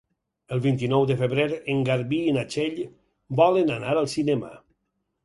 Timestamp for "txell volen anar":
2.53-3.93